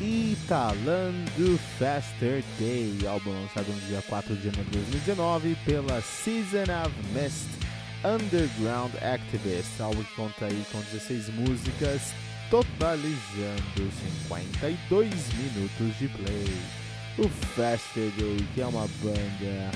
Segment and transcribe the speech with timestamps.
[0.00, 6.94] Italando Faster Day, álbum lançado no dia 4 de janeiro de 2019 pela Season of
[7.12, 7.48] Mist
[8.04, 12.14] Underground Activist, álbum que conta aí com 16 músicas,
[12.48, 13.90] totalizando
[14.20, 16.56] 52 minutos de play.
[17.18, 19.70] O Faster Day, que é uma banda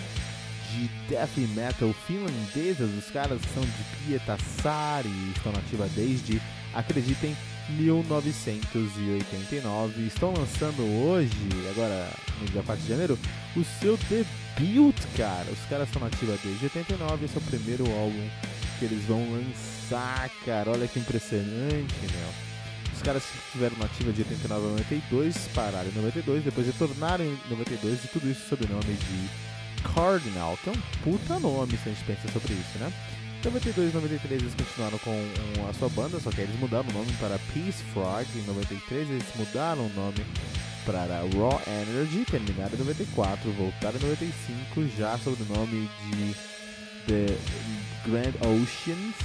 [0.70, 6.41] de death metal finlandesa, os caras são de Pietarsaari, estão nativa desde,
[6.73, 7.36] acreditem,
[7.78, 10.06] 1989.
[10.06, 11.30] Estão lançando hoje,
[11.70, 12.08] agora
[12.40, 13.18] no dia 4 de janeiro,
[13.56, 15.46] o seu debut, cara.
[15.50, 18.28] Os caras estão nativa desde 89, esse é o primeiro álbum
[18.78, 20.70] que eles vão lançar, cara.
[20.70, 22.28] Olha que impressionante, meu.
[22.94, 27.39] Os caras que estiveram nativa de 89 a 92, pararam em 92, depois retornaram em
[27.50, 29.28] 92 e tudo isso sob o nome de
[29.83, 32.90] Cardinal, que é um puta nome se a gente pensa sobre isso, né?
[33.45, 36.92] Em 92 e 93 eles continuaram com a sua banda, só que eles mudaram o
[36.92, 38.25] nome para Peace Frog.
[38.36, 40.25] Em 93 eles mudaram o nome
[40.86, 46.36] para Raw Energy, terminaram em 94, voltaram em 95 já sob o nome de
[47.08, 47.36] The
[48.07, 49.17] Grand Oceans.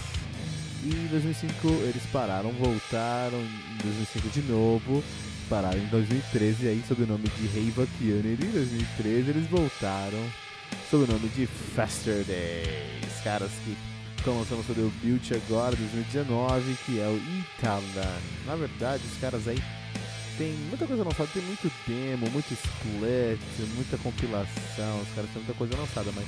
[0.84, 5.04] E em 2005 eles pararam, voltaram em 2005 de novo,
[5.48, 8.48] pararam em 2013 aí sob o nome de Rave Kennedy.
[8.48, 10.26] Em 2013 eles voltaram
[10.90, 13.22] sob o nome de Faster Days.
[13.24, 13.78] Caras que
[14.28, 18.18] estão lançando seu debut agora, 2019, que é o Italan.
[18.46, 19.62] Na verdade, os caras aí
[20.38, 23.40] tem muita coisa lançada, tem muito demo, muito split,
[23.76, 26.26] muita compilação, os caras têm muita coisa lançada, mas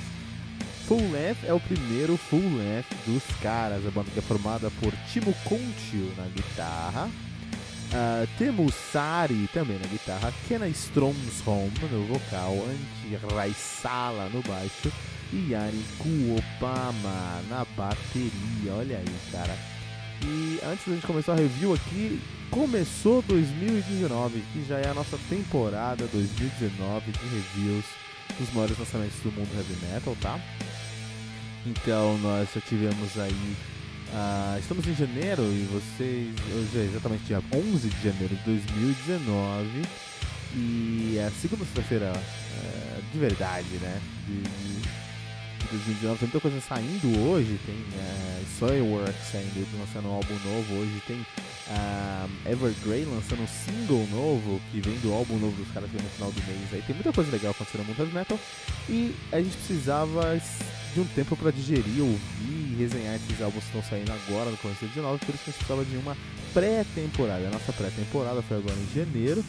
[0.86, 4.92] Full Length é o primeiro Full Length dos caras, a banda que é formada por
[5.12, 14.30] Timo Contio na guitarra, uh, Sari também na guitarra, Kenna Stromsholm no vocal, Antti Raisala
[14.30, 14.90] no baixo,
[15.32, 15.84] e Yari
[17.48, 18.72] na bateria.
[18.72, 19.56] Olha aí, cara.
[20.22, 22.20] E antes da gente começar a review aqui,
[22.50, 27.84] começou 2019, que já é a nossa temporada 2019 de reviews
[28.38, 30.38] dos maiores lançamentos do mundo heavy metal, tá?
[31.66, 33.56] Então nós já tivemos aí.
[34.12, 36.34] Uh, estamos em janeiro e vocês.
[36.54, 39.82] Hoje é exatamente dia 11 de janeiro de 2019.
[40.52, 44.00] E é a segunda feira uh, de verdade, né?
[44.26, 44.99] De, de
[45.70, 51.02] 2019, tem muita coisa saindo hoje, tem uh, Soilworks saindo, lançando um álbum novo, hoje
[51.06, 55.96] tem uh, Evergrey lançando um single novo, que vem do álbum novo dos caras que
[55.96, 56.82] no final do mês, aí.
[56.82, 58.38] Tem muita coisa legal acontecendo no mundo metal,
[58.88, 60.40] e a gente precisava
[60.92, 64.56] de um tempo para digerir, ouvir e resenhar esses álbuns que estão saindo agora no
[64.56, 66.16] começo de 2019, por isso que a gente precisava de uma
[66.52, 69.44] pré-temporada, a nossa pré-temporada foi agora em janeiro,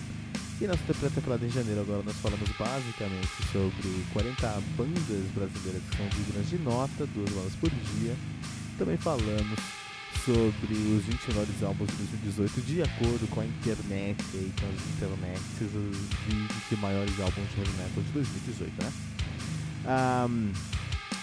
[0.61, 5.97] e na nossa temporada em janeiro agora nós falamos basicamente sobre 40 bandas brasileiras que
[5.97, 8.15] são dignas de nota, duas bandas por dia.
[8.77, 9.59] Também falamos
[10.23, 14.77] sobre os 20 melhores álbuns de 2018 de acordo com a internet e com as
[14.93, 15.97] internets, os
[16.69, 18.93] 20 maiores álbuns de heavy metal de 2018, né?
[20.29, 20.51] Um,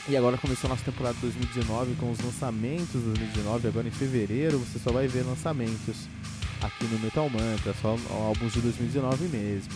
[0.09, 3.69] e agora começou a nossa temporada 2019 com os lançamentos de 2019.
[3.69, 6.09] Agora em fevereiro você só vai ver lançamentos
[6.63, 9.75] aqui no Metal Mantra, só álbuns de 2019 mesmo.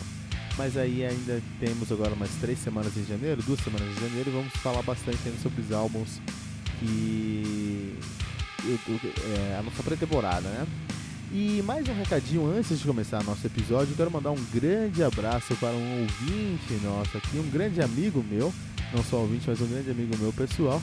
[0.57, 4.33] Mas aí ainda temos agora mais três semanas em janeiro, duas semanas em janeiro, e
[4.33, 6.21] vamos falar bastante ainda sobre os álbuns
[6.79, 7.99] que
[8.65, 10.67] é, a nossa pré-temporada, né?
[11.33, 15.57] E mais um recadinho antes de começar nosso episódio, eu quero mandar um grande abraço
[15.57, 18.53] para um ouvinte nosso aqui, um grande amigo meu,
[18.95, 20.83] não só ouvinte, mas um grande amigo meu pessoal,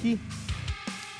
[0.00, 0.18] que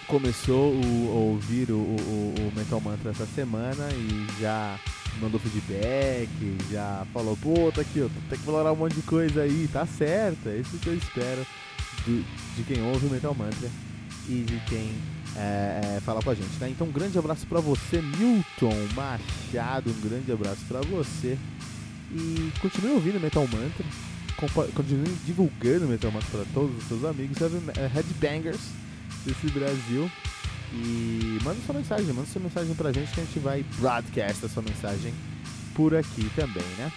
[0.07, 4.79] começou o, a ouvir o, o, o Mental Mantra essa semana e já
[5.21, 6.29] mandou feedback,
[6.71, 9.87] já falou, pô, tá aqui, ó, tem que valorar um monte de coisa aí, tá
[9.87, 11.47] certo, é isso que eu espero
[12.07, 13.69] de quem ouve o Mental Mantra
[14.29, 14.93] e de quem
[15.37, 16.69] é, é, fala com a gente, né?
[16.71, 21.37] Então um grande abraço para você, Newton Machado, um grande abraço para você.
[22.13, 23.85] E continue ouvindo Metal Mantra,
[24.75, 27.37] continue divulgando Metal Mantra para todos os seus amigos,
[27.93, 28.61] headbangers
[29.27, 30.11] desse Brasil
[30.73, 34.49] e manda sua mensagem, manda sua mensagem pra gente que a gente vai broadcast a
[34.49, 35.13] sua mensagem
[35.75, 36.91] por aqui também, né?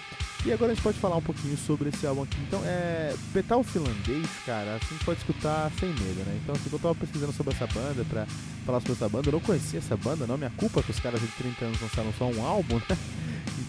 [0.46, 2.38] E agora a gente pode falar um pouquinho sobre esse álbum aqui.
[2.48, 3.14] Então, é.
[3.36, 6.40] Metal finlandês, cara, assim pode escutar sem medo, né?
[6.42, 8.26] Então, assim, eu tava pesquisando sobre essa banda pra
[8.66, 10.38] falar sobre essa banda, eu não conhecia essa banda, não.
[10.38, 12.98] Minha culpa que os caras de 30 anos lançaram só um álbum, né?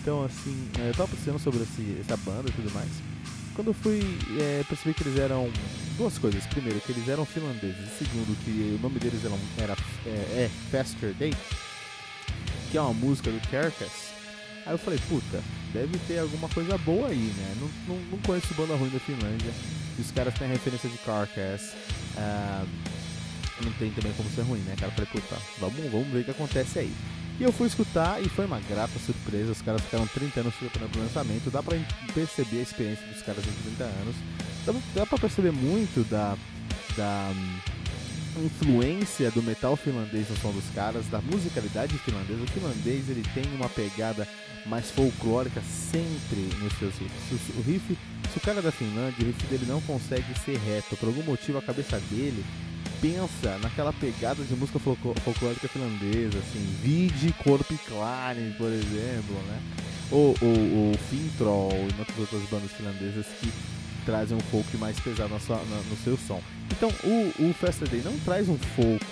[0.01, 2.89] Então, assim, é, eu tava pesquisando sobre esse, essa banda e tudo mais.
[3.55, 4.01] Quando eu fui
[4.39, 5.51] é, percebi que eles eram
[6.00, 6.47] duas coisas.
[6.47, 7.76] Primeiro, que eles eram finlandeses.
[7.76, 9.20] E segundo, que o nome deles
[9.58, 9.76] era,
[10.06, 11.35] é, é Faster Day,
[12.70, 14.11] que é uma música do Carcass.
[14.64, 15.43] Aí eu falei, puta,
[15.75, 17.56] deve ter alguma coisa boa aí, né?
[17.61, 19.52] Não, não, não conheço banda ruim da Finlândia.
[19.99, 21.75] E os caras têm referência de Carcass.
[22.17, 22.67] Uh,
[23.62, 24.91] não tem também como ser ruim, né, cara?
[24.91, 26.94] Eu falei, puta, vamos, vamos ver o que acontece aí.
[27.38, 29.52] E eu fui escutar e foi uma grata surpresa.
[29.52, 31.50] Os caras ficaram 30 anos escutando o lançamento.
[31.50, 31.76] Dá pra
[32.14, 34.17] perceber a experiência dos caras em 30 anos.
[34.67, 36.37] Dá, dá pra perceber muito da,
[36.97, 37.33] da
[38.45, 42.43] influência do metal finlandês no som dos caras, da musicalidade finlandesa.
[42.43, 44.27] O finlandês ele tem uma pegada
[44.67, 47.57] mais folclórica sempre nos seus riffs.
[47.57, 47.99] O riff,
[48.31, 50.97] se o cara é da Finlândia, o riff dele não consegue ser reto.
[50.97, 52.45] Por algum motivo a cabeça dele
[53.01, 59.61] pensa naquela pegada de música folclórica finlandesa, assim, Vide Korpiklaren, por exemplo, né?
[60.11, 63.51] Ou o Fintroll e muitas outras bandas finlandesas que
[64.00, 66.43] trazem um folk mais pesado na sua, na, no seu som.
[66.70, 69.06] Então, o, o Faster Day não traz um folk,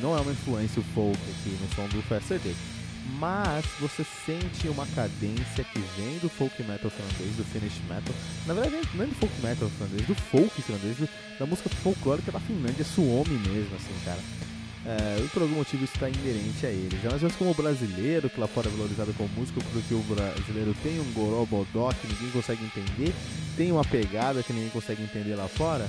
[0.00, 2.54] não é uma influência o folk aqui no som do Faster Day
[3.18, 8.14] mas você sente uma cadência que vem do folk metal finlandês, do Finnish metal,
[8.46, 10.96] na verdade não é do folk metal finlandês, do folk finlandês,
[11.38, 14.20] da música folclórica da Finlândia, Suomi mesmo, assim, cara.
[14.84, 16.68] É, por algum motivo isso está inerente a.
[16.68, 19.94] É mais ou menos como o brasileiro, que lá fora é valorizado como músico, porque
[19.94, 23.14] o brasileiro tem um gorobodó que ninguém consegue entender,
[23.56, 25.88] tem uma pegada que ninguém consegue entender lá fora.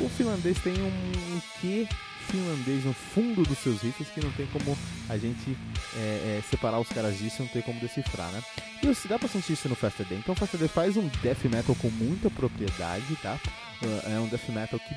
[0.00, 1.88] O finlandês tem um quê
[2.28, 4.76] finlandês no fundo dos seus riffs que não tem como
[5.08, 5.56] a gente
[5.96, 5.98] é,
[6.38, 8.42] é, separar os caras disso, não tem como decifrar, né?
[8.82, 10.18] E se dá pra sentir isso no Faster Day.
[10.18, 13.38] Então o Faster Day faz um death metal com muita propriedade, tá?
[13.82, 14.94] Uh, é um death metal que,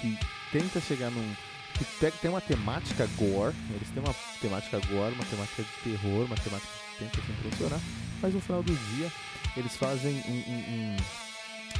[0.00, 0.18] que
[0.50, 1.34] tenta chegar num
[1.78, 6.36] que tem uma temática gore, eles têm uma temática gore, uma temática de terror, uma
[6.36, 7.80] temática que tenta se impressionar,
[8.22, 9.10] mas no final do dia
[9.56, 10.96] eles fazem um, um, um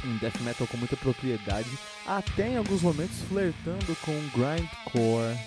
[0.03, 1.69] um death metal com muita propriedade,
[2.05, 5.37] até em alguns momentos flertando com grindcore,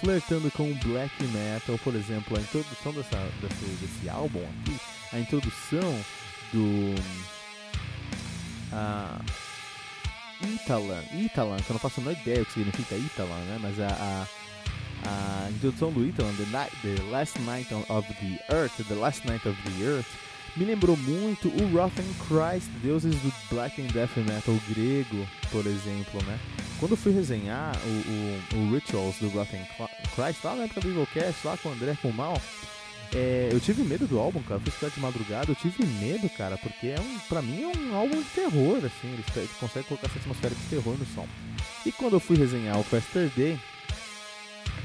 [0.00, 4.78] flertando com black metal, por exemplo, a introdução dessa, desse, desse álbum aqui,
[5.12, 6.04] a introdução
[6.52, 6.94] do
[8.72, 9.47] uh,
[10.62, 13.58] Italan, Italan, que eu não faço a menor ideia o que significa Italan, né?
[13.60, 14.26] Mas a, a,
[15.08, 19.48] a introdução do Italan, the, night, the Last Night of the Earth, The Last Night
[19.48, 20.06] of the Earth,
[20.56, 25.64] me lembrou muito o Wrath and Christ, deuses do Black and Death Metal grego, por
[25.66, 26.38] exemplo, né?
[26.80, 29.66] Quando eu fui resenhar o, o, o Rituals do Wrath and
[30.14, 32.40] Christ, lá na época do Evilcast, lá com o André Mal,
[33.14, 34.60] é, eu tive medo do álbum, cara.
[34.60, 37.96] Fui escutar de madrugada, eu tive medo, cara, porque é um, pra mim é um
[37.96, 39.12] álbum de terror, assim.
[39.12, 41.26] Eles, eles conseguem colocar essa atmosfera de terror no som.
[41.86, 43.58] E quando eu fui resenhar o Faster Day,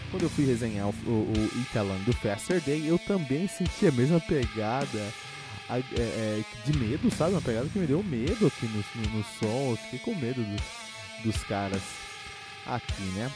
[0.09, 4.19] quando eu fui resenhar o, o, Italan do Faster Day, eu também senti a mesma
[4.19, 5.11] pegada
[5.69, 7.31] é, é, de medo, sabe?
[7.31, 9.71] Uma pegada que me deu medo aqui no, no, no som.
[9.71, 10.61] Eu fiquei com medo dos,
[11.25, 11.81] dos caras
[12.65, 13.31] aqui, né?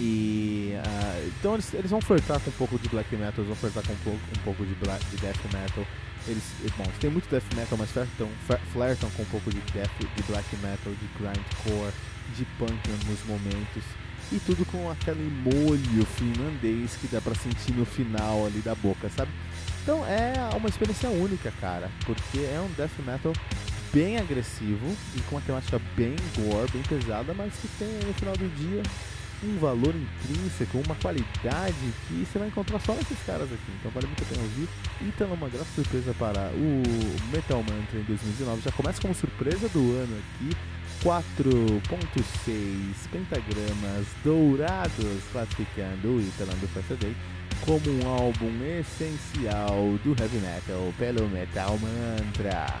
[0.00, 3.56] E uh, então eles, eles vão flertar com um pouco de black metal, eles vão
[3.56, 5.84] flertar com um pouco, um pouco de, black, de death metal.
[6.26, 6.44] Eles,
[6.76, 8.28] bom, tem muito death metal, mas flertam,
[8.72, 11.92] flertam com um pouco de death, de black metal, de grindcore,
[12.36, 13.82] de punk em alguns momentos.
[14.30, 19.08] E tudo com aquele molho finlandês que dá pra sentir no final ali da boca,
[19.08, 19.30] sabe?
[19.82, 23.32] Então é uma experiência única, cara, porque é um death metal
[23.92, 28.36] bem agressivo e com uma temática bem gore, bem pesada, mas que tem no final
[28.36, 28.82] do dia
[29.42, 31.74] um valor intrínseco, uma qualidade
[32.06, 33.72] que você vai encontrar só nesses caras aqui.
[33.78, 34.68] Então vale muito a pena ouvir.
[35.02, 36.82] Então é uma grande surpresa para o
[37.32, 38.62] Metal Mantra em 2019.
[38.62, 40.56] Já começa como surpresa do ano aqui
[41.02, 47.14] 4.6 pentagramas dourados, classificando o Italand do Day
[47.64, 52.80] como um álbum essencial do heavy metal pelo Metal Mantra.